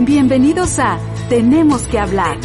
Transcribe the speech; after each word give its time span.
Bienvenidos 0.00 0.80
a 0.80 0.98
Tenemos 1.28 1.82
que 1.82 2.00
hablar. 2.00 2.38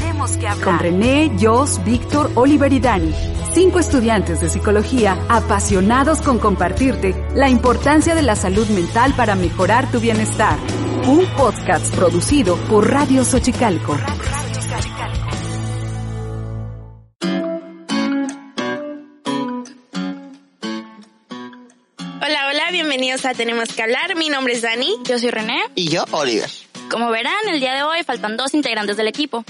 Con 0.63 0.77
René, 0.77 1.31
Jos, 1.39 1.83
Víctor, 1.83 2.31
Oliver 2.35 2.71
y 2.71 2.79
Dani. 2.79 3.11
Cinco 3.55 3.79
estudiantes 3.79 4.39
de 4.39 4.51
psicología 4.51 5.17
apasionados 5.27 6.21
con 6.21 6.37
compartirte 6.37 7.15
la 7.33 7.49
importancia 7.49 8.13
de 8.13 8.21
la 8.21 8.35
salud 8.35 8.67
mental 8.69 9.15
para 9.17 9.33
mejorar 9.35 9.89
tu 9.91 9.99
bienestar. 9.99 10.59
Un 11.07 11.25
podcast 11.35 11.93
producido 11.95 12.55
por 12.69 12.91
Radio 12.91 13.25
Xochicalco. 13.25 13.93
Hola, 22.21 22.47
hola, 22.47 22.71
bienvenidos 22.71 23.25
a 23.25 23.33
Tenemos 23.33 23.69
que 23.69 23.81
hablar. 23.81 24.15
Mi 24.15 24.29
nombre 24.29 24.53
es 24.53 24.61
Dani. 24.61 24.93
Yo 25.03 25.17
soy 25.17 25.31
René. 25.31 25.57
Y 25.73 25.89
yo, 25.89 26.05
Oliver. 26.11 26.68
Como 26.89 27.11
verán, 27.11 27.47
el 27.51 27.59
día 27.59 27.75
de 27.75 27.83
hoy 27.83 28.03
faltan 28.03 28.35
dos 28.35 28.53
integrantes 28.53 28.97
del 28.97 29.07
equipo. 29.07 29.45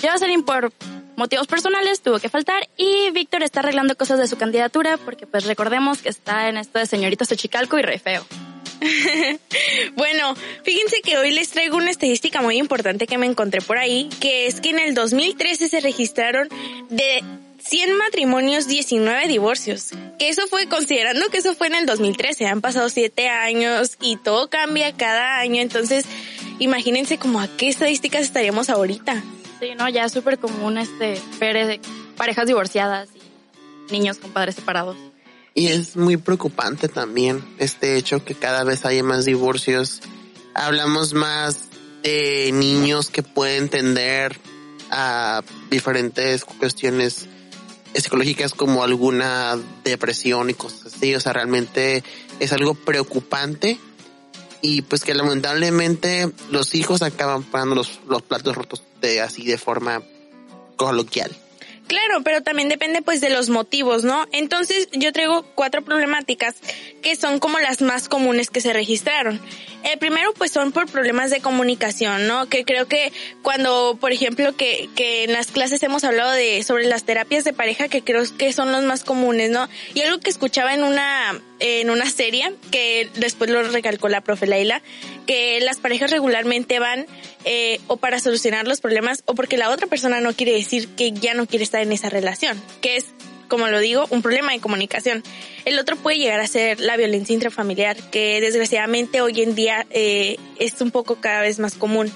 Jocelyn 0.00 0.44
por 0.44 0.72
motivos 1.16 1.46
personales 1.46 2.00
tuvo 2.00 2.18
que 2.20 2.28
faltar 2.28 2.68
y 2.76 3.10
Víctor 3.10 3.42
está 3.42 3.60
arreglando 3.60 3.96
cosas 3.96 4.18
de 4.18 4.28
su 4.28 4.36
candidatura 4.36 4.96
porque 4.98 5.26
pues 5.26 5.46
recordemos 5.46 6.02
que 6.02 6.10
está 6.10 6.48
en 6.48 6.58
esto 6.58 6.78
de 6.78 6.86
señorita 6.86 7.24
Xochicalco 7.24 7.78
y 7.78 7.82
re 7.82 7.98
feo. 7.98 8.24
Bueno, 9.96 10.36
fíjense 10.64 11.00
que 11.00 11.16
hoy 11.16 11.32
les 11.32 11.48
traigo 11.48 11.78
una 11.78 11.90
estadística 11.90 12.42
muy 12.42 12.58
importante 12.58 13.06
que 13.06 13.16
me 13.16 13.26
encontré 13.26 13.62
por 13.62 13.78
ahí, 13.78 14.10
que 14.20 14.46
es 14.46 14.60
que 14.60 14.70
en 14.70 14.78
el 14.78 14.94
2013 14.94 15.68
se 15.70 15.80
registraron 15.80 16.48
de 16.90 17.24
100 17.62 17.96
matrimonios, 17.96 18.68
19 18.68 19.26
divorcios. 19.28 19.90
Que 20.18 20.28
eso 20.28 20.46
fue, 20.48 20.68
considerando 20.68 21.28
que 21.30 21.38
eso 21.38 21.54
fue 21.54 21.68
en 21.68 21.76
el 21.76 21.86
2013, 21.86 22.46
han 22.46 22.60
pasado 22.60 22.90
7 22.90 23.28
años 23.28 23.96
y 24.00 24.16
todo 24.16 24.50
cambia 24.50 24.92
cada 24.92 25.38
año, 25.38 25.62
entonces 25.62 26.04
imagínense 26.58 27.18
como 27.18 27.40
a 27.40 27.48
qué 27.48 27.68
estadísticas 27.68 28.22
estaríamos 28.22 28.70
ahorita. 28.70 29.22
Sí, 29.60 29.74
no, 29.76 29.88
ya 29.88 30.04
es 30.04 30.12
súper 30.12 30.38
común 30.38 30.78
este 30.78 31.20
ver 31.40 31.66
de 31.66 31.80
parejas 32.16 32.46
divorciadas 32.46 33.08
y 33.14 33.92
niños 33.92 34.18
con 34.18 34.30
padres 34.30 34.54
separados. 34.54 34.96
Y 35.54 35.68
es 35.68 35.96
muy 35.96 36.18
preocupante 36.18 36.88
también 36.88 37.42
este 37.58 37.96
hecho 37.96 38.24
que 38.24 38.34
cada 38.34 38.64
vez 38.64 38.84
hay 38.84 39.02
más 39.02 39.24
divorcios. 39.24 40.02
Hablamos 40.54 41.14
más 41.14 41.68
de 42.02 42.50
niños 42.52 43.08
que 43.08 43.22
pueden 43.22 43.70
tender 43.70 44.38
a 44.90 45.42
diferentes 45.70 46.44
cuestiones 46.44 47.26
psicológicas 47.94 48.52
como 48.52 48.84
alguna 48.84 49.58
depresión 49.82 50.50
y 50.50 50.54
cosas 50.54 50.94
así. 50.94 51.14
O 51.14 51.20
sea, 51.20 51.32
realmente 51.32 52.04
es 52.38 52.52
algo 52.52 52.74
preocupante 52.74 53.78
y 54.66 54.82
pues 54.82 55.04
que 55.04 55.14
lamentablemente 55.14 56.28
los 56.50 56.74
hijos 56.74 57.02
acaban 57.02 57.44
pagando 57.44 57.76
los, 57.76 58.00
los 58.08 58.22
platos 58.22 58.56
rotos 58.56 58.82
de 59.00 59.20
así 59.20 59.44
de 59.44 59.58
forma 59.58 60.02
coloquial. 60.74 61.30
Claro, 61.86 62.24
pero 62.24 62.42
también 62.42 62.68
depende 62.68 63.00
pues 63.00 63.20
de 63.20 63.30
los 63.30 63.48
motivos, 63.48 64.02
¿no? 64.02 64.26
Entonces 64.32 64.88
yo 64.92 65.12
traigo 65.12 65.44
cuatro 65.54 65.84
problemáticas 65.84 66.56
que 67.00 67.14
son 67.14 67.38
como 67.38 67.60
las 67.60 67.80
más 67.80 68.08
comunes 68.08 68.50
que 68.50 68.60
se 68.60 68.72
registraron. 68.72 69.40
El 69.86 70.00
primero 70.00 70.34
pues 70.34 70.50
son 70.50 70.72
por 70.72 70.90
problemas 70.90 71.30
de 71.30 71.40
comunicación, 71.40 72.26
¿no? 72.26 72.48
Que 72.48 72.64
creo 72.64 72.88
que 72.88 73.12
cuando, 73.42 73.96
por 74.00 74.10
ejemplo, 74.10 74.56
que, 74.56 74.88
que 74.96 75.22
en 75.22 75.32
las 75.32 75.46
clases 75.46 75.80
hemos 75.84 76.02
hablado 76.02 76.32
de 76.32 76.64
sobre 76.64 76.86
las 76.86 77.04
terapias 77.04 77.44
de 77.44 77.52
pareja 77.52 77.86
que 77.86 78.02
creo 78.02 78.24
que 78.36 78.52
son 78.52 78.72
los 78.72 78.82
más 78.82 79.04
comunes, 79.04 79.50
¿no? 79.50 79.68
Y 79.94 80.00
algo 80.00 80.18
que 80.18 80.30
escuchaba 80.30 80.74
en 80.74 80.82
una 80.82 81.40
en 81.60 81.90
una 81.90 82.10
serie 82.10 82.52
que 82.70 83.08
después 83.14 83.48
lo 83.48 83.62
recalcó 83.62 84.08
la 84.08 84.20
profe 84.20 84.46
Laila, 84.46 84.82
que 85.26 85.60
las 85.60 85.78
parejas 85.78 86.10
regularmente 86.10 86.80
van 86.80 87.06
eh, 87.44 87.80
o 87.86 87.96
para 87.96 88.18
solucionar 88.18 88.66
los 88.66 88.80
problemas 88.80 89.22
o 89.26 89.34
porque 89.34 89.56
la 89.56 89.70
otra 89.70 89.86
persona 89.86 90.20
no 90.20 90.34
quiere 90.34 90.52
decir 90.52 90.88
que 90.96 91.12
ya 91.12 91.34
no 91.34 91.46
quiere 91.46 91.62
estar 91.62 91.80
en 91.80 91.92
esa 91.92 92.10
relación, 92.10 92.60
que 92.80 92.96
es 92.96 93.06
como 93.48 93.68
lo 93.68 93.78
digo, 93.78 94.06
un 94.10 94.22
problema 94.22 94.52
de 94.52 94.60
comunicación. 94.60 95.22
El 95.64 95.78
otro 95.78 95.96
puede 95.96 96.18
llegar 96.18 96.40
a 96.40 96.46
ser 96.46 96.80
la 96.80 96.96
violencia 96.96 97.34
intrafamiliar, 97.34 97.96
que 98.10 98.40
desgraciadamente 98.40 99.20
hoy 99.20 99.42
en 99.42 99.54
día 99.54 99.86
eh, 99.90 100.36
es 100.58 100.80
un 100.80 100.90
poco 100.90 101.16
cada 101.16 101.40
vez 101.42 101.58
más 101.58 101.74
común. 101.74 102.12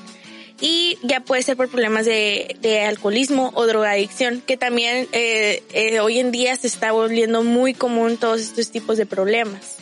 Y 0.60 0.98
ya 1.02 1.20
puede 1.20 1.42
ser 1.42 1.56
por 1.56 1.68
problemas 1.68 2.04
de, 2.04 2.84
alcoholismo 2.86 3.50
o 3.54 3.66
drogadicción, 3.66 4.42
que 4.46 4.58
también 4.58 5.08
eh, 5.12 5.62
eh, 5.72 6.00
hoy 6.00 6.18
en 6.18 6.32
día 6.32 6.54
se 6.56 6.66
está 6.66 6.92
volviendo 6.92 7.42
muy 7.42 7.72
común 7.72 8.18
todos 8.18 8.40
estos 8.40 8.70
tipos 8.70 8.98
de 8.98 9.06
problemas. 9.06 9.76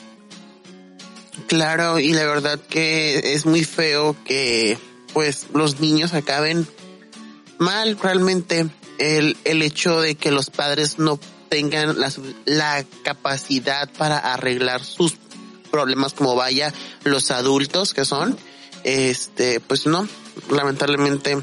Claro, 1.48 1.98
y 1.98 2.12
la 2.12 2.26
verdad 2.26 2.60
que 2.60 3.34
es 3.34 3.46
muy 3.46 3.64
feo 3.64 4.14
que 4.24 4.78
pues 5.12 5.46
los 5.52 5.80
niños 5.80 6.14
acaben 6.14 6.66
mal 7.58 7.98
realmente 7.98 8.66
el, 8.98 9.36
el 9.44 9.62
hecho 9.62 10.00
de 10.00 10.14
que 10.14 10.30
los 10.30 10.50
padres 10.50 10.98
no 10.98 11.18
tengan 11.48 11.98
la, 11.98 12.12
la 12.44 12.84
capacidad 13.02 13.88
para 13.90 14.18
arreglar 14.18 14.84
sus 14.84 15.16
problemas 15.70 16.14
como 16.14 16.34
vaya 16.34 16.72
los 17.04 17.30
adultos 17.30 17.94
que 17.94 18.04
son, 18.04 18.36
este, 18.84 19.60
pues 19.60 19.86
no, 19.86 20.08
lamentablemente 20.50 21.36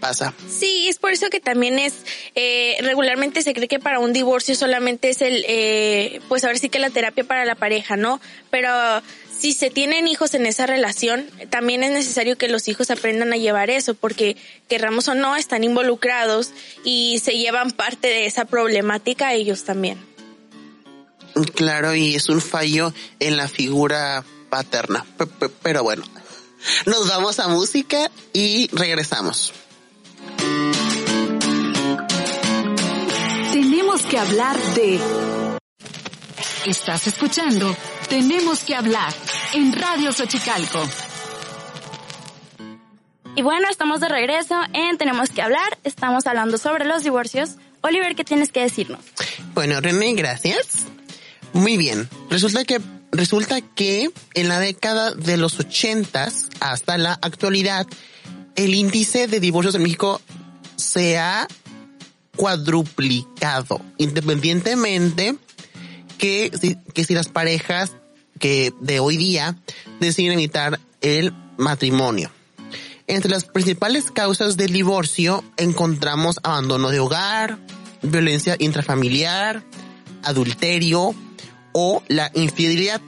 pasa. 0.00 0.34
Sí, 0.48 0.88
es 0.88 0.98
por 0.98 1.12
eso 1.12 1.28
que 1.30 1.40
también 1.40 1.78
es, 1.78 2.04
eh, 2.34 2.76
regularmente 2.80 3.42
se 3.42 3.52
cree 3.52 3.68
que 3.68 3.78
para 3.78 4.00
un 4.00 4.12
divorcio 4.12 4.54
solamente 4.54 5.10
es 5.10 5.20
el, 5.20 5.44
eh, 5.46 6.20
pues 6.28 6.42
ahora 6.44 6.58
sí 6.58 6.68
que 6.68 6.78
la 6.78 6.90
terapia 6.90 7.22
para 7.22 7.44
la 7.44 7.54
pareja, 7.54 7.96
¿no? 7.96 8.20
Pero 8.50 8.70
si 9.40 9.54
se 9.54 9.70
tienen 9.70 10.06
hijos 10.06 10.34
en 10.34 10.44
esa 10.44 10.66
relación, 10.66 11.26
también 11.48 11.82
es 11.82 11.92
necesario 11.92 12.36
que 12.36 12.46
los 12.46 12.68
hijos 12.68 12.90
aprendan 12.90 13.32
a 13.32 13.38
llevar 13.38 13.70
eso, 13.70 13.94
porque 13.94 14.36
querramos 14.68 15.08
o 15.08 15.14
no, 15.14 15.34
están 15.34 15.64
involucrados 15.64 16.50
y 16.84 17.20
se 17.24 17.38
llevan 17.38 17.70
parte 17.70 18.08
de 18.08 18.26
esa 18.26 18.44
problemática 18.44 19.32
ellos 19.32 19.64
también. 19.64 19.98
Claro, 21.54 21.94
y 21.94 22.16
es 22.16 22.28
un 22.28 22.42
fallo 22.42 22.92
en 23.18 23.38
la 23.38 23.48
figura 23.48 24.22
paterna. 24.50 25.06
Pero 25.62 25.82
bueno, 25.84 26.04
nos 26.84 27.08
vamos 27.08 27.38
a 27.38 27.48
música 27.48 28.10
y 28.34 28.68
regresamos. 28.72 29.54
Tenemos 33.52 34.02
que 34.02 34.18
hablar 34.18 34.58
de... 34.74 35.00
Estás 36.66 37.06
escuchando 37.06 37.74
Tenemos 38.10 38.64
que 38.64 38.74
hablar 38.74 39.14
en 39.54 39.72
Radio 39.72 40.12
Xochicalco. 40.12 40.86
Y 43.36 43.42
bueno, 43.42 43.68
estamos 43.70 44.00
de 44.00 44.08
regreso 44.08 44.60
en 44.72 44.98
Tenemos 44.98 45.30
que 45.30 45.42
hablar. 45.42 45.78
Estamos 45.84 46.26
hablando 46.26 46.58
sobre 46.58 46.84
los 46.84 47.02
divorcios. 47.04 47.56
Oliver, 47.80 48.14
¿qué 48.14 48.24
tienes 48.24 48.52
que 48.52 48.60
decirnos? 48.60 49.00
Bueno, 49.54 49.80
René, 49.80 50.14
gracias. 50.14 50.86
Muy 51.52 51.76
bien. 51.76 52.08
Resulta 52.28 52.64
que 52.64 52.80
resulta 53.12 53.60
que 53.60 54.10
en 54.34 54.48
la 54.48 54.58
década 54.58 55.12
de 55.14 55.36
los 55.36 55.58
ochentas 55.58 56.48
hasta 56.60 56.98
la 56.98 57.14
actualidad 57.14 57.86
el 58.56 58.74
índice 58.74 59.26
de 59.26 59.40
divorcios 59.40 59.74
en 59.74 59.82
México 59.82 60.20
se 60.76 61.18
ha 61.18 61.48
cuadruplicado, 62.36 63.80
independientemente 63.96 65.36
que 66.18 66.50
si, 66.60 66.76
que 66.94 67.04
si 67.04 67.14
las 67.14 67.28
parejas 67.28 67.92
que 68.40 68.74
de 68.80 68.98
hoy 68.98 69.16
día 69.16 69.56
deciden 70.00 70.32
evitar 70.32 70.80
el 71.00 71.32
matrimonio. 71.56 72.32
Entre 73.06 73.30
las 73.30 73.44
principales 73.44 74.10
causas 74.10 74.56
del 74.56 74.72
divorcio 74.72 75.44
encontramos 75.56 76.40
abandono 76.42 76.90
de 76.90 76.98
hogar, 76.98 77.58
violencia 78.02 78.56
intrafamiliar, 78.58 79.62
adulterio 80.22 81.14
o 81.72 82.02
la 82.08 82.30
infidelidad. 82.34 83.00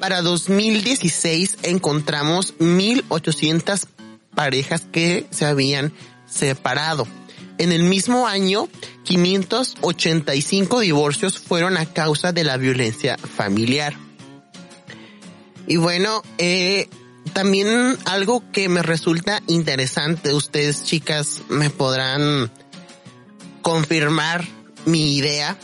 Para 0.00 0.22
2016 0.22 1.58
encontramos 1.62 2.56
1.800 2.58 3.86
parejas 4.34 4.86
que 4.90 5.26
se 5.30 5.44
habían 5.44 5.92
separado. 6.26 7.06
En 7.58 7.72
el 7.72 7.82
mismo 7.82 8.26
año, 8.26 8.68
585 9.04 10.80
divorcios 10.80 11.38
fueron 11.38 11.76
a 11.76 11.84
causa 11.84 12.32
de 12.32 12.44
la 12.44 12.56
violencia 12.56 13.18
familiar. 13.18 13.94
Y 15.66 15.76
bueno, 15.76 16.22
eh, 16.38 16.88
también 17.32 17.96
algo 18.06 18.42
que 18.52 18.68
me 18.68 18.82
resulta 18.82 19.42
interesante, 19.46 20.34
ustedes 20.34 20.84
chicas 20.84 21.42
me 21.48 21.70
podrán 21.70 22.50
confirmar 23.62 24.46
mi 24.86 25.16
idea, 25.16 25.56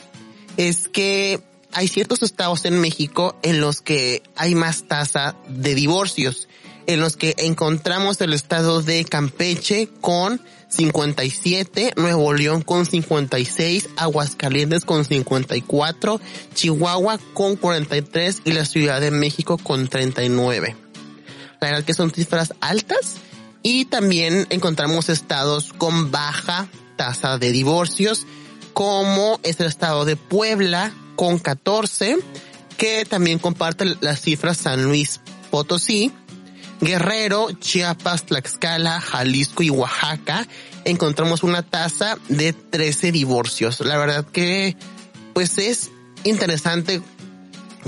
es 0.56 0.88
que 0.88 1.43
hay 1.72 1.88
ciertos 1.88 2.22
estados 2.22 2.64
en 2.64 2.81
México 2.81 3.37
en 3.43 3.60
los 3.60 3.81
que 3.81 4.22
hay 4.37 4.54
más 4.54 4.84
tasa 4.84 5.37
de 5.48 5.75
divorcios, 5.75 6.49
en 6.87 7.00
los 7.00 7.16
que 7.16 7.34
encontramos 7.38 8.20
el 8.20 8.32
estado 8.32 8.82
de 8.82 9.04
Campeche 9.04 9.88
con 10.00 10.40
57, 10.76 11.94
Nuevo 11.96 12.34
León 12.34 12.62
con 12.62 12.84
56, 12.84 13.88
Aguascalientes 13.96 14.84
con 14.84 15.05
54, 15.05 16.20
Chihuahua 16.55 17.19
con 17.32 17.56
43 17.56 18.43
y 18.44 18.52
la 18.52 18.67
Ciudad 18.67 19.00
de 19.00 19.11
México 19.11 19.56
con 19.56 19.88
39. 19.88 20.76
La 21.61 21.70
verdad 21.70 21.84
que 21.84 21.94
son 21.94 22.11
cifras 22.11 22.52
altas 22.61 23.17
y 23.62 23.87
también 23.87 24.46
encontramos 24.50 25.08
estados 25.08 25.73
con 25.73 26.11
baja 26.11 26.69
tasa 26.96 27.38
de 27.38 27.52
divorcios 27.52 28.26
como 28.75 29.40
es 29.43 29.58
el 29.61 29.67
estado 29.67 30.05
de 30.05 30.17
Puebla 30.17 30.93
con 31.17 31.38
14 31.38 32.19
que 32.76 33.06
también 33.06 33.38
comparte 33.38 33.96
las 34.00 34.20
cifras 34.20 34.58
San 34.58 34.84
Luis 34.84 35.20
Potosí 35.50 36.12
Guerrero, 36.81 37.49
Chiapas, 37.52 38.26
Tlaxcala, 38.26 39.00
Jalisco 39.00 39.62
y 39.62 39.70
Oaxaca 39.70 40.46
encontramos 40.84 41.43
una 41.43 41.62
tasa 41.62 42.19
de 42.28 42.52
13 42.52 43.12
divorcios. 43.12 43.81
La 43.81 43.99
verdad 43.99 44.25
que 44.25 44.76
pues 45.34 45.58
es 45.58 45.90
interesante 46.25 47.02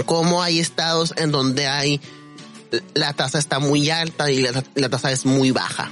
cómo 0.05 0.43
hay 0.43 0.59
estados 0.59 1.15
en 1.17 1.31
donde 1.31 1.67
hay 1.67 2.01
la 2.95 3.15
tasa 3.15 3.39
está 3.39 3.61
muy 3.61 3.89
alta 3.89 4.31
y 4.31 4.43
la, 4.43 4.63
la 4.75 4.89
tasa 4.89 5.11
es 5.11 5.25
muy 5.25 5.51
baja. 5.51 5.91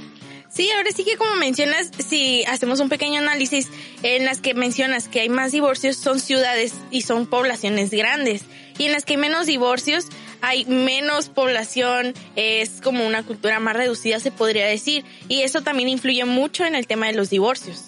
Sí, 0.49 0.69
ahora 0.71 0.89
sí 0.91 1.03
que 1.03 1.17
como 1.17 1.35
mencionas, 1.35 1.91
si 2.07 2.43
hacemos 2.45 2.79
un 2.79 2.89
pequeño 2.89 3.19
análisis 3.19 3.67
en 4.01 4.25
las 4.25 4.41
que 4.41 4.53
mencionas 4.53 5.07
que 5.07 5.21
hay 5.21 5.29
más 5.29 5.51
divorcios 5.51 5.97
son 5.97 6.19
ciudades 6.19 6.73
y 6.89 7.01
son 7.01 7.27
poblaciones 7.27 7.91
grandes 7.91 8.43
y 8.77 8.85
en 8.85 8.91
las 8.91 9.05
que 9.05 9.13
hay 9.13 9.17
menos 9.17 9.45
divorcios 9.45 10.07
hay 10.41 10.65
menos 10.65 11.29
población, 11.29 12.13
es 12.35 12.81
como 12.81 13.05
una 13.05 13.23
cultura 13.23 13.59
más 13.59 13.75
reducida 13.75 14.19
se 14.19 14.31
podría 14.31 14.65
decir 14.65 15.05
y 15.27 15.41
eso 15.41 15.61
también 15.61 15.89
influye 15.89 16.25
mucho 16.25 16.65
en 16.65 16.75
el 16.75 16.87
tema 16.87 17.07
de 17.07 17.13
los 17.13 17.29
divorcios. 17.29 17.85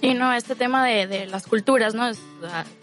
Sí, 0.00 0.14
no, 0.14 0.32
este 0.32 0.54
tema 0.54 0.86
de, 0.86 1.06
de 1.06 1.26
las 1.26 1.46
culturas, 1.46 1.94
¿no? 1.94 2.08
Es, 2.08 2.18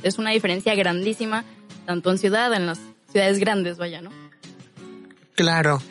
es 0.01 0.17
una 0.17 0.31
diferencia 0.31 0.73
grandísima, 0.75 1.45
tanto 1.85 2.09
en 2.11 2.17
ciudad, 2.17 2.53
en 2.53 2.65
las 2.65 2.79
ciudades 3.11 3.37
grandes, 3.37 3.77
vaya, 3.77 4.01
¿no? 4.01 4.11
Claro. 5.35 5.81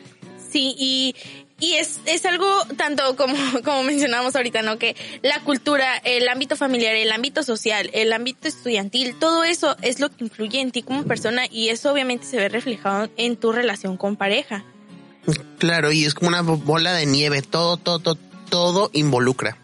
Sí, 0.51 0.75
y, 0.79 1.15
y 1.61 1.75
es, 1.75 2.01
es 2.07 2.25
algo 2.25 2.47
tanto 2.77 3.15
como, 3.17 3.37
como 3.65 3.83
mencionamos 3.83 4.35
ahorita, 4.35 4.63
¿no? 4.63 4.79
Que 4.79 4.97
la 5.23 5.41
cultura, 5.41 5.97
el 5.99 6.29
ámbito 6.29 6.57
familiar, 6.57 6.95
el 6.95 7.13
ámbito 7.13 7.43
social, 7.43 7.91
el 7.93 8.13
ámbito 8.13 8.49
estudiantil, 8.49 9.15
todo 9.19 9.45
eso 9.45 9.77
es 9.83 10.01
lo 10.01 10.09
que 10.09 10.25
influye 10.25 10.61
en 10.61 10.73
ti 10.73 10.83
como 10.83 11.05
persona 11.05 11.43
y 11.51 11.69
eso 11.69 11.93
obviamente 11.93 12.27
se 12.27 12.39
ve 12.39 12.49
reflejado 12.49 13.11
en 13.17 13.37
tu 13.37 13.53
relación 13.53 13.97
con 13.97 14.17
pareja. 14.17 14.65
Claro, 15.59 15.93
y 15.93 16.07
es 16.07 16.15
como 16.15 16.29
una 16.29 16.41
bola 16.41 16.95
de 16.95 17.07
nieve, 17.07 17.43
todo, 17.43 17.77
todo, 17.77 17.99
todo, 18.01 18.19
todo 18.49 18.91
involucra. 18.95 19.59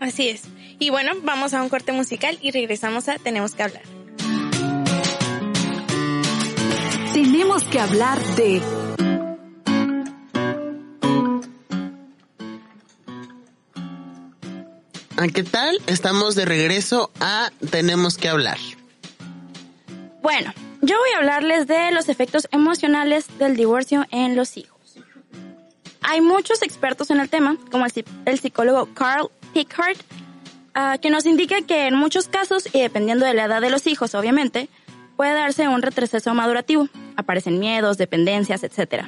Así 0.00 0.28
es. 0.28 0.42
Y 0.78 0.90
bueno, 0.90 1.12
vamos 1.22 1.54
a 1.54 1.62
un 1.62 1.68
corte 1.68 1.92
musical 1.92 2.38
y 2.42 2.50
regresamos 2.50 3.08
a 3.08 3.18
Tenemos 3.18 3.52
que 3.52 3.62
hablar. 3.62 3.82
Tenemos 7.14 7.64
que 7.64 7.80
hablar 7.80 8.22
de 8.36 8.60
¿Qué 15.16 15.42
tal? 15.42 15.78
Estamos 15.86 16.34
de 16.34 16.44
regreso 16.44 17.10
a 17.20 17.50
Tenemos 17.70 18.18
que 18.18 18.28
hablar. 18.28 18.58
Bueno, 20.22 20.52
yo 20.82 20.98
voy 20.98 21.10
a 21.14 21.18
hablarles 21.18 21.66
de 21.66 21.90
los 21.90 22.10
efectos 22.10 22.46
emocionales 22.52 23.26
del 23.38 23.56
divorcio 23.56 24.04
en 24.10 24.36
los 24.36 24.58
hijos. 24.58 24.96
Hay 26.02 26.20
muchos 26.20 26.62
expertos 26.62 27.10
en 27.10 27.20
el 27.20 27.30
tema, 27.30 27.56
como 27.70 27.86
el, 27.86 28.38
psicólogo 28.38 28.90
Carl 28.92 29.30
Pickard, 29.54 29.96
uh, 30.76 31.00
que 31.00 31.08
nos 31.08 31.24
indica 31.24 31.62
que 31.62 31.86
en 31.86 31.94
muchos 31.94 32.28
casos, 32.28 32.68
y 32.72 32.80
dependiendo 32.82 33.24
de 33.24 33.32
la 33.32 33.46
edad 33.46 33.62
de 33.62 33.70
los 33.70 33.86
hijos, 33.86 34.14
obviamente, 34.14 34.68
puede 35.16 35.32
darse 35.32 35.66
un 35.66 35.80
retroceso 35.80 36.34
madurativo. 36.34 36.88
Aparecen 37.16 37.58
miedos, 37.58 37.96
dependencias, 37.96 38.62
etc. 38.62 39.06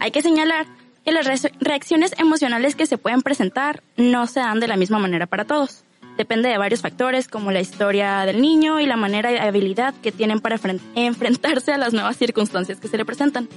Hay 0.00 0.10
que 0.10 0.20
señalar 0.20 0.66
que 1.04 1.12
las 1.12 1.26
reacciones 1.60 2.14
emocionales 2.18 2.76
que 2.76 2.86
se 2.86 2.98
pueden 2.98 3.22
presentar 3.22 3.82
no 3.96 4.26
se 4.26 4.40
dan 4.40 4.60
de 4.60 4.68
la 4.68 4.76
misma 4.76 4.98
manera 4.98 5.26
para 5.26 5.44
todos. 5.44 5.84
Depende 6.16 6.48
de 6.48 6.58
varios 6.58 6.82
factores 6.82 7.28
como 7.28 7.52
la 7.52 7.60
historia 7.60 8.24
del 8.26 8.40
niño 8.40 8.80
y 8.80 8.86
la 8.86 8.96
manera 8.96 9.32
y 9.32 9.36
habilidad 9.36 9.94
que 10.02 10.10
tienen 10.10 10.40
para 10.40 10.58
enfrentarse 10.96 11.72
a 11.72 11.78
las 11.78 11.92
nuevas 11.92 12.16
circunstancias 12.16 12.80
que 12.80 12.88
se 12.88 12.96
le 12.96 13.04
presentan. 13.04 13.48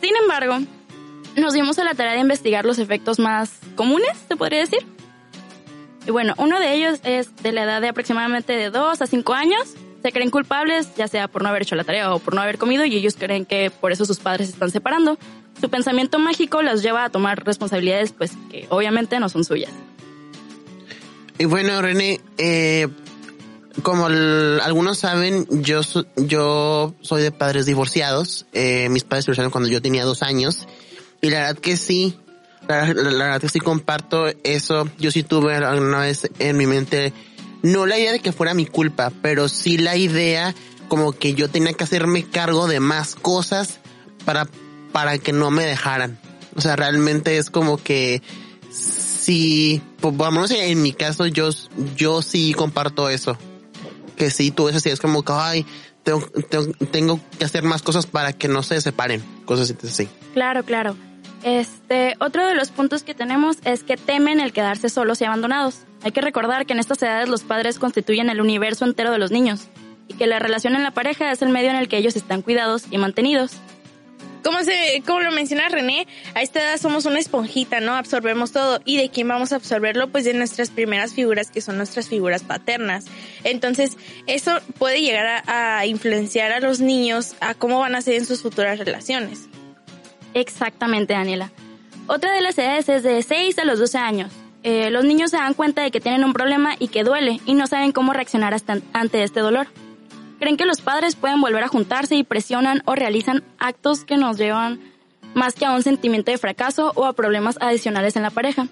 Sin 0.00 0.16
embargo, 0.16 0.58
nos 1.36 1.52
dimos 1.52 1.78
a 1.78 1.84
la 1.84 1.94
tarea 1.94 2.14
de 2.14 2.20
investigar 2.20 2.64
los 2.64 2.78
efectos 2.78 3.18
más 3.18 3.60
comunes, 3.76 4.16
se 4.28 4.36
podría 4.36 4.60
decir. 4.60 4.80
Y 6.06 6.10
bueno, 6.10 6.34
uno 6.38 6.58
de 6.58 6.74
ellos 6.74 7.00
es 7.04 7.36
de 7.36 7.52
la 7.52 7.64
edad 7.64 7.80
de 7.80 7.88
aproximadamente 7.88 8.54
de 8.54 8.70
2 8.70 9.02
a 9.02 9.06
5 9.06 9.34
años. 9.34 9.74
Se 10.02 10.10
creen 10.10 10.30
culpables, 10.30 10.94
ya 10.96 11.06
sea 11.06 11.28
por 11.28 11.42
no 11.42 11.50
haber 11.50 11.62
hecho 11.62 11.76
la 11.76 11.84
tarea 11.84 12.12
o 12.12 12.18
por 12.18 12.34
no 12.34 12.40
haber 12.40 12.58
comido, 12.58 12.84
y 12.84 12.96
ellos 12.96 13.14
creen 13.16 13.44
que 13.44 13.70
por 13.70 13.92
eso 13.92 14.04
sus 14.04 14.18
padres 14.18 14.48
se 14.48 14.54
están 14.54 14.70
separando, 14.70 15.16
su 15.60 15.68
pensamiento 15.70 16.18
mágico 16.18 16.62
las 16.62 16.82
lleva 16.82 17.04
a 17.04 17.10
tomar 17.10 17.44
responsabilidades 17.44 18.12
pues 18.12 18.32
que 18.50 18.66
obviamente 18.68 19.18
no 19.20 19.28
son 19.28 19.44
suyas. 19.44 19.70
Y 21.38 21.44
bueno, 21.44 21.80
René, 21.80 22.20
eh, 22.38 22.88
como 23.82 24.06
algunos 24.06 24.98
saben, 24.98 25.46
yo, 25.50 25.80
yo 26.16 26.94
soy 27.00 27.22
de 27.22 27.32
padres 27.32 27.66
divorciados. 27.66 28.46
Eh, 28.52 28.88
mis 28.90 29.04
padres 29.04 29.24
se 29.24 29.30
divorciaron 29.30 29.50
cuando 29.50 29.68
yo 29.68 29.80
tenía 29.80 30.04
dos 30.04 30.22
años. 30.22 30.68
Y 31.20 31.30
la 31.30 31.40
verdad 31.40 31.58
que 31.58 31.76
sí, 31.76 32.18
la, 32.68 32.92
la, 32.92 33.24
verdad 33.24 33.40
que 33.40 33.48
sí 33.48 33.60
comparto 33.60 34.26
eso. 34.44 34.88
Yo 34.98 35.10
sí 35.10 35.22
tuve 35.22 35.56
alguna 35.56 36.00
vez 36.00 36.28
en 36.38 36.56
mi 36.56 36.66
mente, 36.66 37.12
no 37.62 37.86
la 37.86 37.98
idea 37.98 38.12
de 38.12 38.20
que 38.20 38.32
fuera 38.32 38.54
mi 38.54 38.66
culpa, 38.66 39.12
pero 39.22 39.48
sí 39.48 39.78
la 39.78 39.96
idea 39.96 40.54
como 40.88 41.12
que 41.12 41.34
yo 41.34 41.48
tenía 41.48 41.72
que 41.72 41.84
hacerme 41.84 42.24
cargo 42.24 42.68
de 42.68 42.78
más 42.78 43.14
cosas 43.14 43.78
para 44.24 44.46
para 44.92 45.18
que 45.18 45.32
no 45.32 45.50
me 45.50 45.64
dejaran. 45.64 46.18
O 46.54 46.60
sea, 46.60 46.76
realmente 46.76 47.38
es 47.38 47.50
como 47.50 47.78
que 47.78 48.22
si, 48.70 49.82
pues, 50.00 50.16
vamos 50.16 50.50
en 50.50 50.82
mi 50.82 50.92
caso, 50.92 51.26
yo, 51.26 51.50
yo 51.96 52.22
sí 52.22 52.52
comparto 52.54 53.08
eso. 53.08 53.36
Que 54.16 54.30
sí, 54.30 54.50
tú 54.50 54.68
es 54.68 54.76
así, 54.76 54.90
es 54.90 55.00
como 55.00 55.24
que, 55.24 55.32
ay, 55.34 55.66
tengo, 56.02 56.26
tengo, 56.90 57.20
que 57.38 57.44
hacer 57.44 57.62
más 57.62 57.82
cosas 57.82 58.06
para 58.06 58.32
que 58.32 58.48
no 58.48 58.62
se 58.62 58.80
separen. 58.80 59.22
Cosas 59.44 59.74
así. 59.84 60.08
Claro, 60.34 60.64
claro. 60.64 60.96
Este, 61.42 62.14
otro 62.20 62.46
de 62.46 62.54
los 62.54 62.70
puntos 62.70 63.02
que 63.02 63.14
tenemos 63.14 63.56
es 63.64 63.82
que 63.82 63.96
temen 63.96 64.40
el 64.40 64.52
quedarse 64.52 64.88
solos 64.88 65.20
y 65.20 65.24
abandonados. 65.24 65.80
Hay 66.02 66.12
que 66.12 66.20
recordar 66.20 66.66
que 66.66 66.72
en 66.72 66.78
estas 66.78 67.02
edades 67.02 67.28
los 67.28 67.42
padres 67.42 67.78
constituyen 67.78 68.30
el 68.30 68.40
universo 68.40 68.84
entero 68.84 69.10
de 69.10 69.18
los 69.18 69.30
niños 69.30 69.68
y 70.08 70.14
que 70.14 70.26
la 70.26 70.38
relación 70.38 70.74
en 70.74 70.82
la 70.82 70.92
pareja 70.92 71.30
es 71.32 71.42
el 71.42 71.48
medio 71.48 71.70
en 71.70 71.76
el 71.76 71.88
que 71.88 71.96
ellos 71.96 72.16
están 72.16 72.42
cuidados 72.42 72.84
y 72.90 72.98
mantenidos. 72.98 73.52
Como, 74.42 74.62
se, 74.64 75.02
como 75.06 75.20
lo 75.20 75.30
menciona 75.30 75.68
René, 75.68 76.06
a 76.34 76.42
esta 76.42 76.60
edad 76.60 76.78
somos 76.78 77.04
una 77.06 77.18
esponjita, 77.18 77.80
¿no? 77.80 77.94
Absorbemos 77.94 78.52
todo. 78.52 78.80
¿Y 78.84 78.96
de 78.96 79.08
quién 79.08 79.28
vamos 79.28 79.52
a 79.52 79.56
absorberlo? 79.56 80.08
Pues 80.08 80.24
de 80.24 80.34
nuestras 80.34 80.70
primeras 80.70 81.14
figuras, 81.14 81.50
que 81.50 81.60
son 81.60 81.76
nuestras 81.76 82.08
figuras 82.08 82.42
paternas. 82.42 83.04
Entonces, 83.44 83.96
eso 84.26 84.52
puede 84.78 85.00
llegar 85.00 85.44
a, 85.46 85.86
influenciar 85.86 86.52
a 86.52 86.60
los 86.60 86.80
niños 86.80 87.36
a 87.40 87.54
cómo 87.54 87.78
van 87.78 87.94
a 87.94 88.02
ser 88.02 88.14
en 88.14 88.26
sus 88.26 88.42
futuras 88.42 88.78
relaciones. 88.78 89.48
Exactamente, 90.34 91.12
Daniela. 91.12 91.52
Otra 92.08 92.32
de 92.34 92.40
las 92.40 92.58
edades 92.58 92.88
es 92.88 93.02
de 93.02 93.22
6 93.22 93.58
a 93.58 93.64
los 93.64 93.78
12 93.78 93.98
años. 93.98 94.32
Eh, 94.64 94.90
los 94.90 95.04
niños 95.04 95.30
se 95.30 95.36
dan 95.36 95.54
cuenta 95.54 95.82
de 95.82 95.90
que 95.90 96.00
tienen 96.00 96.24
un 96.24 96.32
problema 96.32 96.74
y 96.78 96.88
que 96.88 97.04
duele 97.04 97.40
y 97.46 97.54
no 97.54 97.66
saben 97.66 97.92
cómo 97.92 98.12
reaccionar 98.12 98.54
hasta 98.54 98.78
ante 98.92 99.22
este 99.22 99.40
dolor 99.40 99.66
creen 100.42 100.56
que 100.56 100.66
los 100.66 100.80
padres 100.80 101.14
pueden 101.14 101.40
volver 101.40 101.62
a 101.62 101.68
juntarse 101.68 102.16
y 102.16 102.24
presionan 102.24 102.82
o 102.84 102.96
realizan 102.96 103.44
actos 103.60 104.04
que 104.04 104.16
nos 104.16 104.38
llevan 104.38 104.80
más 105.34 105.54
que 105.54 105.64
a 105.64 105.70
un 105.70 105.84
sentimiento 105.84 106.32
de 106.32 106.38
fracaso 106.38 106.90
o 106.96 107.04
a 107.04 107.12
problemas 107.12 107.58
adicionales 107.60 108.16
en 108.16 108.24
la 108.24 108.30
pareja. 108.30 108.66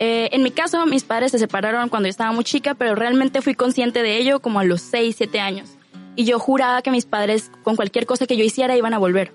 Eh, 0.00 0.30
en 0.32 0.42
mi 0.42 0.50
caso, 0.50 0.84
mis 0.86 1.04
padres 1.04 1.30
se 1.30 1.38
separaron 1.38 1.90
cuando 1.90 2.08
yo 2.08 2.10
estaba 2.10 2.32
muy 2.32 2.42
chica, 2.42 2.74
pero 2.74 2.96
realmente 2.96 3.40
fui 3.40 3.54
consciente 3.54 4.02
de 4.02 4.18
ello 4.18 4.40
como 4.40 4.58
a 4.58 4.64
los 4.64 4.80
6, 4.82 5.14
7 5.16 5.38
años. 5.38 5.70
Y 6.16 6.24
yo 6.24 6.40
juraba 6.40 6.82
que 6.82 6.90
mis 6.90 7.06
padres, 7.06 7.52
con 7.62 7.76
cualquier 7.76 8.04
cosa 8.04 8.26
que 8.26 8.36
yo 8.36 8.42
hiciera, 8.42 8.76
iban 8.76 8.92
a 8.92 8.98
volver. 8.98 9.32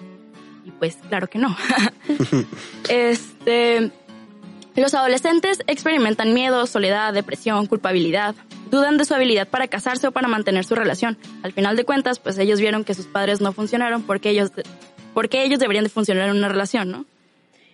Y 0.65 0.71
pues, 0.71 0.97
claro 1.07 1.27
que 1.27 1.39
no. 1.39 1.55
este, 2.89 3.91
los 4.75 4.93
adolescentes 4.93 5.59
experimentan 5.67 6.33
miedo, 6.33 6.65
soledad, 6.67 7.13
depresión, 7.13 7.65
culpabilidad, 7.65 8.35
dudan 8.69 8.97
de 8.97 9.05
su 9.05 9.13
habilidad 9.13 9.47
para 9.47 9.67
casarse 9.67 10.07
o 10.07 10.11
para 10.11 10.27
mantener 10.27 10.65
su 10.65 10.75
relación. 10.75 11.17
Al 11.43 11.53
final 11.53 11.75
de 11.75 11.85
cuentas, 11.85 12.19
pues 12.19 12.37
ellos 12.37 12.59
vieron 12.59 12.83
que 12.83 12.93
sus 12.93 13.05
padres 13.05 13.41
no 13.41 13.53
funcionaron 13.53 14.03
porque 14.03 14.29
ellos 14.29 14.51
por 15.13 15.29
qué 15.29 15.43
ellos 15.43 15.59
deberían 15.59 15.85
de 15.85 15.89
funcionar 15.89 16.29
en 16.29 16.35
una 16.35 16.49
relación, 16.49 16.91
¿no? 16.91 17.05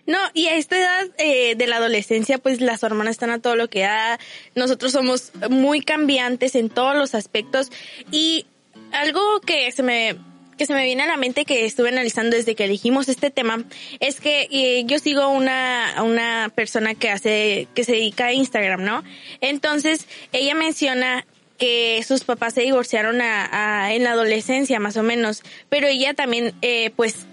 No, 0.06 0.18
y 0.34 0.46
a 0.48 0.56
esta 0.56 0.78
edad 0.78 1.08
eh, 1.18 1.54
de 1.54 1.66
la 1.66 1.76
adolescencia, 1.76 2.38
pues 2.38 2.60
las 2.60 2.82
hormonas 2.82 3.12
están 3.12 3.30
a 3.30 3.40
todo 3.40 3.54
lo 3.54 3.68
que 3.68 3.80
da. 3.82 4.18
Nosotros 4.54 4.92
somos 4.92 5.32
muy 5.48 5.80
cambiantes 5.80 6.56
en 6.56 6.70
todos 6.70 6.96
los 6.96 7.14
aspectos. 7.14 7.70
Y 8.10 8.46
algo 8.90 9.40
que 9.40 9.70
se 9.70 9.82
me 9.82 10.16
que 10.56 10.66
se 10.66 10.74
me 10.74 10.84
viene 10.84 11.02
a 11.02 11.06
la 11.06 11.16
mente 11.16 11.44
que 11.44 11.64
estuve 11.64 11.88
analizando 11.88 12.36
desde 12.36 12.54
que 12.54 12.64
elegimos 12.64 13.08
este 13.08 13.30
tema 13.30 13.64
es 14.00 14.20
que 14.20 14.48
eh, 14.50 14.84
yo 14.86 14.98
sigo 14.98 15.28
una 15.28 16.02
una 16.02 16.50
persona 16.54 16.94
que 16.94 17.10
hace 17.10 17.68
que 17.74 17.84
se 17.84 17.92
dedica 17.92 18.26
a 18.26 18.32
Instagram, 18.32 18.84
¿no? 18.84 19.02
Entonces 19.40 20.06
ella 20.32 20.54
menciona 20.54 21.26
que 21.58 22.02
sus 22.06 22.24
papás 22.24 22.54
se 22.54 22.62
divorciaron 22.62 23.20
a, 23.20 23.84
a, 23.84 23.94
en 23.94 24.04
la 24.04 24.12
adolescencia 24.12 24.80
más 24.80 24.96
o 24.96 25.02
menos, 25.02 25.42
pero 25.68 25.86
ella 25.86 26.14
también 26.14 26.54
eh, 26.62 26.90
pues 26.96 27.26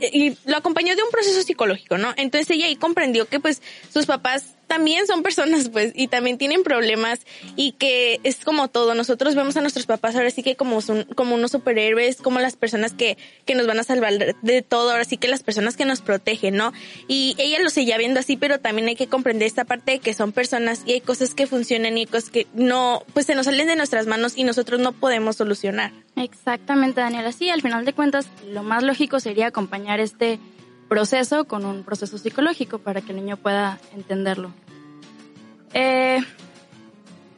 y 0.00 0.36
lo 0.46 0.56
acompañó 0.56 0.96
de 0.96 1.02
un 1.02 1.10
proceso 1.10 1.42
psicológico, 1.42 1.98
¿no? 1.98 2.14
Entonces 2.16 2.50
ella 2.50 2.66
ahí 2.66 2.76
comprendió 2.76 3.26
que 3.26 3.38
pues 3.38 3.62
sus 3.92 4.06
papás 4.06 4.56
también 4.70 5.04
son 5.08 5.24
personas, 5.24 5.68
pues, 5.68 5.90
y 5.96 6.06
también 6.06 6.38
tienen 6.38 6.62
problemas 6.62 7.18
y 7.56 7.72
que 7.72 8.20
es 8.22 8.36
como 8.36 8.68
todo. 8.68 8.94
Nosotros 8.94 9.34
vemos 9.34 9.56
a 9.56 9.62
nuestros 9.62 9.84
papás 9.84 10.14
ahora 10.14 10.30
sí 10.30 10.44
que 10.44 10.54
como 10.54 10.80
son, 10.80 11.08
como 11.16 11.34
unos 11.34 11.50
superhéroes, 11.50 12.22
como 12.22 12.38
las 12.38 12.54
personas 12.54 12.92
que, 12.92 13.18
que 13.46 13.56
nos 13.56 13.66
van 13.66 13.80
a 13.80 13.82
salvar 13.82 14.36
de 14.40 14.62
todo, 14.62 14.92
ahora 14.92 15.04
sí 15.04 15.16
que 15.16 15.26
las 15.26 15.42
personas 15.42 15.76
que 15.76 15.84
nos 15.84 16.02
protegen, 16.02 16.54
¿no? 16.54 16.72
Y 17.08 17.34
ella 17.38 17.58
lo 17.58 17.68
seguía 17.68 17.98
viendo 17.98 18.20
así, 18.20 18.36
pero 18.36 18.60
también 18.60 18.86
hay 18.86 18.94
que 18.94 19.08
comprender 19.08 19.48
esta 19.48 19.64
parte 19.64 19.90
de 19.90 19.98
que 19.98 20.14
son 20.14 20.30
personas 20.30 20.82
y 20.86 20.92
hay 20.92 21.00
cosas 21.00 21.34
que 21.34 21.48
funcionan 21.48 21.98
y 21.98 22.06
cosas 22.06 22.30
que 22.30 22.46
no, 22.54 23.02
pues 23.12 23.26
se 23.26 23.34
nos 23.34 23.46
salen 23.46 23.66
de 23.66 23.74
nuestras 23.74 24.06
manos 24.06 24.34
y 24.36 24.44
nosotros 24.44 24.78
no 24.78 24.92
podemos 24.92 25.34
solucionar. 25.34 25.90
Exactamente, 26.14 27.00
Daniela. 27.00 27.32
Sí, 27.32 27.50
al 27.50 27.60
final 27.60 27.84
de 27.84 27.92
cuentas, 27.92 28.28
lo 28.46 28.62
más 28.62 28.84
lógico 28.84 29.18
sería 29.18 29.48
acompañar 29.48 29.98
este 29.98 30.38
proceso 30.90 31.44
con 31.46 31.64
un 31.64 31.84
proceso 31.84 32.18
psicológico 32.18 32.80
para 32.80 33.00
que 33.00 33.12
el 33.12 33.16
niño 33.16 33.38
pueda 33.38 33.80
entenderlo. 33.94 34.52
Eh, 35.72 36.18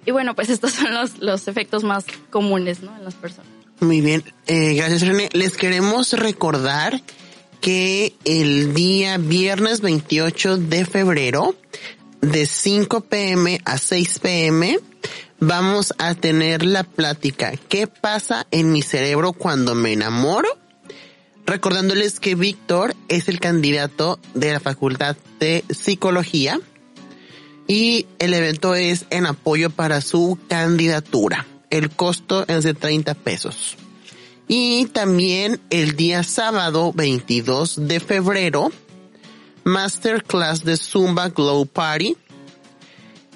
y 0.06 0.10
bueno, 0.10 0.34
pues 0.34 0.48
estos 0.48 0.72
son 0.72 0.92
los, 0.92 1.18
los 1.18 1.46
efectos 1.46 1.84
más 1.84 2.04
comunes 2.30 2.82
¿no? 2.82 2.96
en 2.96 3.04
las 3.04 3.14
personas. 3.14 3.52
Muy 3.78 4.00
bien, 4.00 4.24
eh, 4.46 4.74
gracias 4.74 5.06
René. 5.06 5.28
Les 5.32 5.56
queremos 5.56 6.12
recordar 6.14 7.00
que 7.60 8.14
el 8.24 8.74
día 8.74 9.18
viernes 9.18 9.82
28 9.82 10.56
de 10.56 10.84
febrero, 10.84 11.54
de 12.20 12.46
5 12.46 13.02
pm 13.02 13.60
a 13.64 13.76
6 13.76 14.18
pm, 14.20 14.78
vamos 15.40 15.92
a 15.98 16.14
tener 16.14 16.64
la 16.64 16.84
plática 16.84 17.52
¿Qué 17.68 17.88
pasa 17.88 18.46
en 18.52 18.72
mi 18.72 18.80
cerebro 18.80 19.32
cuando 19.32 19.74
me 19.74 19.92
enamoro? 19.92 20.48
Recordándoles 21.46 22.20
que 22.20 22.34
Víctor 22.34 22.94
es 23.08 23.28
el 23.28 23.40
candidato 23.40 24.18
de 24.34 24.52
la 24.52 24.60
Facultad 24.60 25.16
de 25.40 25.64
Psicología 25.70 26.60
y 27.66 28.06
el 28.18 28.34
evento 28.34 28.74
es 28.74 29.06
en 29.10 29.26
apoyo 29.26 29.70
para 29.70 30.00
su 30.00 30.38
candidatura. 30.48 31.46
El 31.70 31.90
costo 31.90 32.44
es 32.48 32.64
de 32.64 32.74
30 32.74 33.14
pesos. 33.14 33.76
Y 34.46 34.86
también 34.86 35.60
el 35.70 35.96
día 35.96 36.22
sábado 36.22 36.92
22 36.92 37.88
de 37.88 38.00
febrero, 38.00 38.70
Masterclass 39.64 40.64
de 40.64 40.76
Zumba 40.76 41.30
Glow 41.30 41.66
Party, 41.66 42.16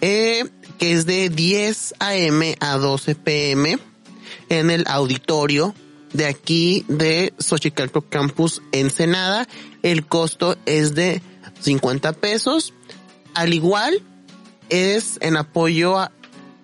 eh, 0.00 0.44
que 0.78 0.92
es 0.92 1.06
de 1.06 1.30
10 1.30 1.94
a.m. 1.98 2.56
a 2.60 2.76
12 2.76 3.14
p.m. 3.14 3.78
en 4.48 4.70
el 4.70 4.84
auditorio 4.86 5.74
de 6.12 6.26
aquí 6.26 6.84
de 6.88 7.32
Xochicalco 7.38 8.02
Campus 8.02 8.62
Ensenada. 8.72 9.46
El 9.82 10.06
costo 10.06 10.56
es 10.66 10.94
de 10.94 11.22
50 11.60 12.12
pesos. 12.14 12.74
Al 13.34 13.54
igual, 13.54 14.02
es 14.68 15.18
en 15.20 15.36
apoyo 15.36 15.98
a 15.98 16.10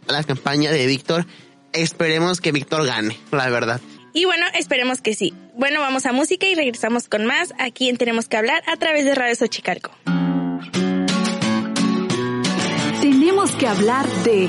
la 0.06 0.24
campaña 0.24 0.70
de 0.72 0.86
Víctor. 0.86 1.26
Esperemos 1.72 2.40
que 2.40 2.52
Víctor 2.52 2.86
gane, 2.86 3.18
la 3.30 3.48
verdad. 3.48 3.80
Y 4.14 4.26
bueno, 4.26 4.44
esperemos 4.54 5.00
que 5.00 5.14
sí. 5.14 5.32
Bueno, 5.54 5.80
vamos 5.80 6.04
a 6.06 6.12
música 6.12 6.46
y 6.46 6.54
regresamos 6.54 7.08
con 7.08 7.24
más 7.24 7.54
aquí 7.58 7.88
en 7.88 7.96
Tenemos 7.96 8.28
que 8.28 8.36
hablar 8.36 8.62
a 8.66 8.76
través 8.76 9.04
de 9.04 9.14
Radio 9.14 9.34
Xochicalco. 9.34 9.90
Tenemos 13.00 13.50
que 13.52 13.66
hablar 13.66 14.06
de 14.24 14.48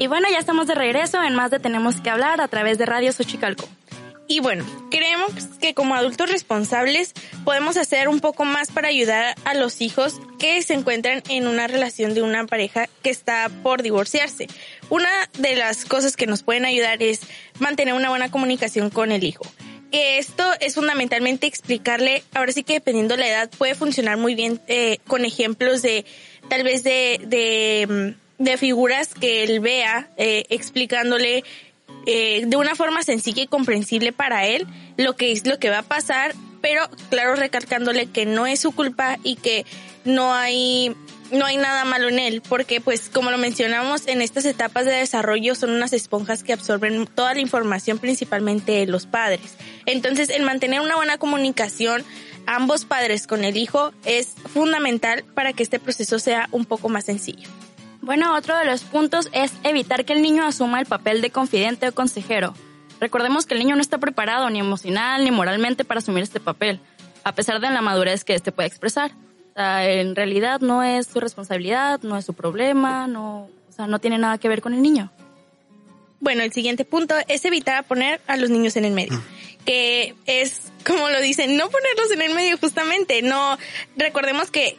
Y 0.00 0.06
bueno, 0.06 0.28
ya 0.32 0.38
estamos 0.38 0.66
de 0.66 0.74
regreso 0.74 1.22
en 1.22 1.34
más 1.34 1.50
de 1.50 1.58
Tenemos 1.58 2.00
que 2.00 2.08
hablar 2.08 2.40
a 2.40 2.48
través 2.48 2.78
de 2.78 2.86
Radio 2.86 3.12
Xochicalco. 3.12 3.68
Y 4.26 4.40
bueno, 4.40 4.64
creemos 4.90 5.30
que 5.60 5.74
como 5.74 5.94
adultos 5.94 6.30
responsables 6.30 7.12
podemos 7.44 7.76
hacer 7.76 8.08
un 8.08 8.20
poco 8.20 8.46
más 8.46 8.70
para 8.70 8.88
ayudar 8.88 9.34
a 9.44 9.52
los 9.52 9.82
hijos 9.82 10.18
que 10.38 10.62
se 10.62 10.72
encuentran 10.72 11.22
en 11.28 11.46
una 11.46 11.66
relación 11.66 12.14
de 12.14 12.22
una 12.22 12.46
pareja 12.46 12.88
que 13.02 13.10
está 13.10 13.50
por 13.62 13.82
divorciarse. 13.82 14.46
Una 14.88 15.10
de 15.38 15.54
las 15.56 15.84
cosas 15.84 16.16
que 16.16 16.26
nos 16.26 16.44
pueden 16.44 16.64
ayudar 16.64 17.02
es 17.02 17.20
mantener 17.58 17.92
una 17.92 18.08
buena 18.08 18.30
comunicación 18.30 18.88
con 18.88 19.12
el 19.12 19.22
hijo. 19.22 19.44
Esto 19.92 20.50
es 20.60 20.76
fundamentalmente 20.76 21.46
explicarle, 21.46 22.24
ahora 22.32 22.52
sí 22.52 22.62
que 22.62 22.74
dependiendo 22.74 23.18
la 23.18 23.28
edad 23.28 23.50
puede 23.50 23.74
funcionar 23.74 24.16
muy 24.16 24.34
bien 24.34 24.62
eh, 24.66 24.96
con 25.06 25.26
ejemplos 25.26 25.82
de 25.82 26.06
tal 26.48 26.62
vez 26.62 26.84
de, 26.84 27.20
de 27.26 28.14
mm, 28.16 28.29
de 28.40 28.56
figuras 28.56 29.14
que 29.14 29.44
él 29.44 29.60
vea 29.60 30.08
eh, 30.16 30.44
explicándole 30.48 31.44
eh, 32.06 32.44
de 32.46 32.56
una 32.56 32.74
forma 32.74 33.02
sencilla 33.02 33.42
y 33.42 33.46
comprensible 33.46 34.12
para 34.12 34.46
él 34.46 34.66
lo 34.96 35.14
que 35.14 35.30
es 35.30 35.46
lo 35.46 35.58
que 35.58 35.68
va 35.68 35.80
a 35.80 35.82
pasar, 35.82 36.34
pero 36.62 36.88
claro 37.10 37.36
recalcándole 37.36 38.06
que 38.06 38.24
no 38.24 38.46
es 38.46 38.60
su 38.60 38.72
culpa 38.72 39.18
y 39.22 39.36
que 39.36 39.66
no 40.04 40.34
hay 40.34 40.96
no 41.30 41.44
hay 41.44 41.58
nada 41.58 41.84
malo 41.84 42.08
en 42.08 42.18
él, 42.18 42.42
porque 42.48 42.80
pues 42.80 43.08
como 43.08 43.30
lo 43.30 43.38
mencionamos 43.38 44.08
en 44.08 44.20
estas 44.20 44.46
etapas 44.46 44.84
de 44.86 44.92
desarrollo 44.92 45.54
son 45.54 45.70
unas 45.70 45.92
esponjas 45.92 46.42
que 46.42 46.54
absorben 46.54 47.06
toda 47.06 47.34
la 47.34 47.40
información 47.40 47.98
principalmente 47.98 48.72
de 48.72 48.86
los 48.86 49.06
padres. 49.06 49.54
Entonces 49.84 50.30
el 50.30 50.44
mantener 50.44 50.80
una 50.80 50.96
buena 50.96 51.18
comunicación 51.18 52.04
ambos 52.46 52.86
padres 52.86 53.26
con 53.26 53.44
el 53.44 53.58
hijo 53.58 53.92
es 54.06 54.28
fundamental 54.52 55.24
para 55.34 55.52
que 55.52 55.62
este 55.62 55.78
proceso 55.78 56.18
sea 56.18 56.48
un 56.52 56.64
poco 56.64 56.88
más 56.88 57.04
sencillo. 57.04 57.48
Bueno, 58.10 58.34
otro 58.34 58.58
de 58.58 58.64
los 58.64 58.82
puntos 58.82 59.28
es 59.30 59.52
evitar 59.62 60.04
que 60.04 60.14
el 60.14 60.20
niño 60.20 60.44
asuma 60.44 60.80
el 60.80 60.86
papel 60.86 61.22
de 61.22 61.30
confidente 61.30 61.86
o 61.86 61.94
consejero. 61.94 62.54
Recordemos 62.98 63.46
que 63.46 63.54
el 63.54 63.60
niño 63.60 63.76
no 63.76 63.80
está 63.80 63.98
preparado 63.98 64.50
ni 64.50 64.58
emocional 64.58 65.22
ni 65.22 65.30
moralmente 65.30 65.84
para 65.84 65.98
asumir 65.98 66.24
este 66.24 66.40
papel, 66.40 66.80
a 67.22 67.32
pesar 67.36 67.60
de 67.60 67.70
la 67.70 67.80
madurez 67.82 68.24
que 68.24 68.34
éste 68.34 68.50
puede 68.50 68.66
expresar. 68.66 69.12
O 69.12 69.54
sea, 69.54 69.88
en 69.88 70.16
realidad 70.16 70.60
no 70.60 70.82
es 70.82 71.06
su 71.06 71.20
responsabilidad, 71.20 72.00
no 72.02 72.16
es 72.16 72.24
su 72.24 72.34
problema, 72.34 73.06
no, 73.06 73.42
o 73.42 73.72
sea, 73.72 73.86
no 73.86 74.00
tiene 74.00 74.18
nada 74.18 74.38
que 74.38 74.48
ver 74.48 74.60
con 74.60 74.74
el 74.74 74.82
niño. 74.82 75.12
Bueno, 76.18 76.42
el 76.42 76.52
siguiente 76.52 76.84
punto 76.84 77.14
es 77.28 77.44
evitar 77.44 77.84
poner 77.84 78.20
a 78.26 78.36
los 78.36 78.50
niños 78.50 78.74
en 78.74 78.86
el 78.86 78.92
medio, 78.92 79.22
que 79.64 80.16
es, 80.26 80.72
como 80.84 81.10
lo 81.10 81.20
dicen, 81.20 81.56
no 81.56 81.70
ponerlos 81.70 82.10
en 82.10 82.22
el 82.22 82.34
medio 82.34 82.58
justamente, 82.58 83.22
no, 83.22 83.56
recordemos 83.96 84.50
que 84.50 84.76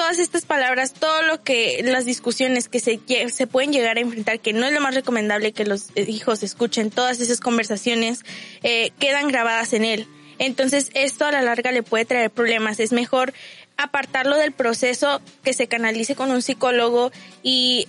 todas 0.00 0.18
estas 0.18 0.46
palabras, 0.46 0.94
todo 0.94 1.20
lo 1.20 1.42
que 1.42 1.82
las 1.84 2.06
discusiones 2.06 2.70
que 2.70 2.80
se, 2.80 2.98
se 3.28 3.46
pueden 3.46 3.70
llegar 3.70 3.98
a 3.98 4.00
enfrentar, 4.00 4.40
que 4.40 4.54
no 4.54 4.64
es 4.64 4.72
lo 4.72 4.80
más 4.80 4.94
recomendable 4.94 5.52
que 5.52 5.66
los 5.66 5.88
hijos 5.94 6.42
escuchen, 6.42 6.90
todas 6.90 7.20
esas 7.20 7.38
conversaciones 7.38 8.24
eh, 8.62 8.92
quedan 8.98 9.28
grabadas 9.28 9.74
en 9.74 9.84
él. 9.84 10.06
Entonces 10.38 10.88
esto 10.94 11.26
a 11.26 11.32
la 11.32 11.42
larga 11.42 11.70
le 11.70 11.82
puede 11.82 12.06
traer 12.06 12.30
problemas. 12.30 12.80
Es 12.80 12.92
mejor 12.92 13.34
apartarlo 13.76 14.38
del 14.38 14.52
proceso, 14.52 15.20
que 15.44 15.52
se 15.52 15.66
canalice 15.66 16.14
con 16.14 16.30
un 16.30 16.40
psicólogo 16.40 17.12
y 17.42 17.86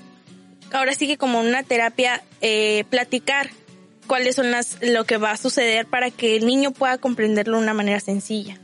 ahora 0.74 0.94
sí 0.96 1.08
que 1.08 1.18
como 1.18 1.40
una 1.40 1.64
terapia, 1.64 2.22
eh, 2.42 2.84
platicar 2.90 3.52
cuáles 4.06 4.36
son 4.36 4.52
las, 4.52 4.80
lo 4.82 5.06
que 5.06 5.16
va 5.16 5.32
a 5.32 5.38
suceder 5.38 5.86
para 5.86 6.12
que 6.12 6.36
el 6.36 6.46
niño 6.46 6.72
pueda 6.72 6.98
comprenderlo 6.98 7.56
de 7.56 7.64
una 7.64 7.74
manera 7.74 8.02
sencilla. 8.02 8.60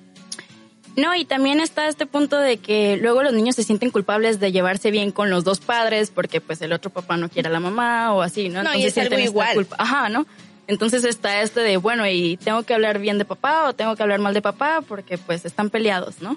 No, 0.97 1.13
y 1.13 1.25
también 1.25 1.59
está 1.59 1.87
este 1.87 2.07
punto 2.07 2.39
de 2.39 2.57
que 2.57 2.97
luego 2.97 3.21
los 3.21 3.31
niños 3.31 3.55
se 3.55 3.63
sienten 3.63 3.91
culpables 3.91 4.39
de 4.39 4.51
llevarse 4.51 4.89
bien 4.89 5.11
con 5.11 5.29
los 5.29 5.43
dos 5.43 5.59
padres 5.59 6.09
porque 6.09 6.41
pues 6.41 6.59
el 6.63 6.73
otro 6.73 6.89
papá 6.89 7.17
no 7.17 7.29
quiere 7.29 7.49
a 7.49 7.51
la 7.51 7.59
mamá 7.59 8.13
o 8.13 8.23
así, 8.23 8.49
¿no? 8.49 8.63
No, 8.63 8.73
y 8.73 8.83
es 8.83 8.97
algo 8.97 9.17
igual. 9.19 9.53
Culpa. 9.53 9.75
Ajá, 9.77 10.09
¿no? 10.09 10.25
Entonces 10.65 11.03
está 11.03 11.43
este 11.43 11.59
de, 11.59 11.77
bueno, 11.77 12.07
y 12.07 12.37
tengo 12.37 12.63
que 12.63 12.73
hablar 12.73 12.97
bien 12.97 13.19
de 13.19 13.25
papá 13.25 13.69
o 13.69 13.73
tengo 13.73 13.95
que 13.95 14.01
hablar 14.01 14.19
mal 14.19 14.33
de 14.33 14.41
papá 14.41 14.81
porque 14.81 15.19
pues 15.19 15.45
están 15.45 15.69
peleados, 15.69 16.15
¿no? 16.19 16.35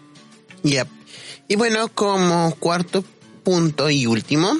Yep. 0.62 0.88
Y 1.48 1.56
bueno, 1.56 1.88
como 1.88 2.54
cuarto 2.56 3.02
punto 3.42 3.88
y 3.88 4.04
último, 4.04 4.58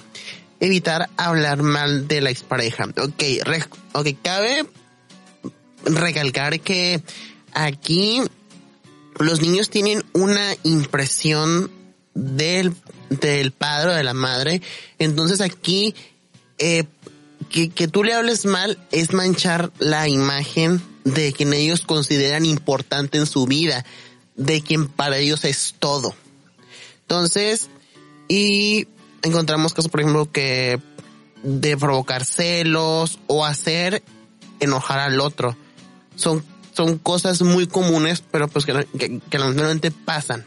evitar 0.60 1.10
hablar 1.18 1.62
mal 1.62 2.08
de 2.08 2.22
la 2.22 2.30
expareja. 2.30 2.86
Ok, 2.96 3.22
re 3.44 3.64
ok, 3.92 4.08
cabe 4.22 4.64
recalcar 5.84 6.58
que 6.60 7.02
aquí 7.52 8.22
los 9.20 9.40
niños 9.40 9.70
tienen 9.70 10.04
una 10.12 10.56
impresión 10.62 11.70
del, 12.14 12.74
del 13.08 13.52
padre 13.52 13.90
o 13.90 13.94
de 13.94 14.04
la 14.04 14.14
madre. 14.14 14.62
Entonces 14.98 15.40
aquí, 15.40 15.94
eh, 16.58 16.84
que, 17.48 17.70
que 17.70 17.88
tú 17.88 18.04
le 18.04 18.14
hables 18.14 18.46
mal 18.46 18.78
es 18.92 19.12
manchar 19.12 19.72
la 19.78 20.08
imagen 20.08 20.82
de 21.04 21.32
quien 21.32 21.52
ellos 21.52 21.82
consideran 21.82 22.44
importante 22.44 23.18
en 23.18 23.26
su 23.26 23.46
vida, 23.46 23.84
de 24.36 24.62
quien 24.62 24.88
para 24.88 25.18
ellos 25.18 25.44
es 25.44 25.74
todo. 25.78 26.14
Entonces, 27.02 27.68
y 28.28 28.86
encontramos 29.22 29.74
casos, 29.74 29.90
por 29.90 30.00
ejemplo, 30.00 30.30
que 30.30 30.80
de 31.42 31.76
provocar 31.76 32.24
celos 32.24 33.18
o 33.26 33.44
hacer 33.44 34.02
enojar 34.60 35.00
al 35.00 35.20
otro. 35.20 35.56
Son, 36.16 36.44
son 36.72 36.98
cosas 36.98 37.42
muy 37.42 37.66
comunes, 37.66 38.22
pero 38.30 38.48
pues 38.48 38.66
que, 38.66 38.86
que, 39.30 39.38
lamentablemente 39.38 39.90
pasan. 39.90 40.44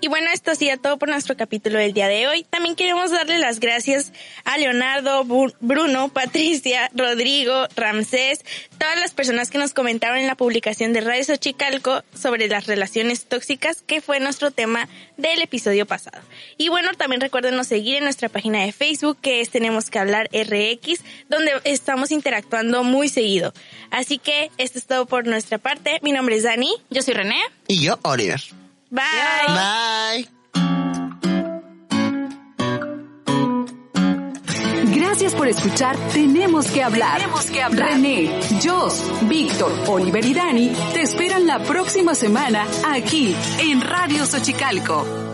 Y 0.00 0.06
bueno, 0.06 0.28
esto 0.32 0.52
ha 0.52 0.54
sido 0.54 0.76
todo 0.78 0.96
por 0.96 1.08
nuestro 1.08 1.36
capítulo 1.36 1.80
del 1.80 1.92
día 1.92 2.06
de 2.06 2.28
hoy. 2.28 2.44
También 2.44 2.76
queremos 2.76 3.10
darle 3.10 3.40
las 3.40 3.58
gracias 3.58 4.12
a 4.44 4.56
Leonardo, 4.56 5.24
Bruno, 5.24 6.08
Patricia, 6.12 6.88
Rodrigo, 6.94 7.66
Ramsés, 7.74 8.44
todas 8.78 8.98
las 9.00 9.12
personas 9.12 9.50
que 9.50 9.58
nos 9.58 9.74
comentaron 9.74 10.18
en 10.18 10.28
la 10.28 10.36
publicación 10.36 10.92
de 10.92 11.00
Radio 11.00 11.24
Xochicalco 11.24 12.04
sobre 12.14 12.46
las 12.46 12.68
relaciones 12.68 13.24
tóxicas, 13.24 13.82
que 13.82 14.00
fue 14.00 14.20
nuestro 14.20 14.52
tema 14.52 14.88
del 15.16 15.42
episodio 15.42 15.84
pasado. 15.84 16.20
Y 16.58 16.68
bueno, 16.68 16.90
también 16.96 17.20
recuérdenos 17.20 17.66
seguir 17.66 17.96
en 17.96 18.04
nuestra 18.04 18.28
página 18.28 18.62
de 18.62 18.70
Facebook, 18.70 19.18
que 19.20 19.40
es 19.40 19.50
Tenemos 19.50 19.90
que 19.90 19.98
hablar 19.98 20.30
RX, 20.32 21.02
donde 21.28 21.50
estamos 21.64 22.12
interactuando 22.12 22.84
muy 22.84 23.08
seguido. 23.08 23.52
Así 23.90 24.18
que 24.18 24.52
esto 24.58 24.78
es 24.78 24.86
todo 24.86 25.06
por 25.06 25.26
nuestra 25.26 25.58
parte. 25.58 25.98
Mi 26.02 26.12
nombre 26.12 26.36
es 26.36 26.44
Dani. 26.44 26.72
Yo 26.88 27.02
soy 27.02 27.14
René. 27.14 27.40
Y 27.66 27.82
yo, 27.82 27.98
Oliver. 28.02 28.40
Bye. 28.90 29.02
Bye. 29.48 30.28
Gracias 34.94 35.34
por 35.34 35.48
escuchar 35.48 35.96
Tenemos 36.12 36.66
que 36.70 36.82
hablar. 36.82 37.18
Tenemos 37.20 37.46
que 37.46 37.62
hablar. 37.62 37.90
René, 37.90 38.30
Jos, 38.62 39.02
Víctor, 39.28 39.72
Oliver 39.88 40.24
y 40.24 40.34
Dani 40.34 40.72
te 40.92 41.02
esperan 41.02 41.46
la 41.46 41.58
próxima 41.60 42.14
semana 42.14 42.66
aquí 42.86 43.34
en 43.60 43.80
Radio 43.80 44.24
Xochicalco. 44.26 45.27